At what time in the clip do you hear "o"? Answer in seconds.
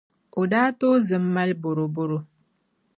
0.39-0.41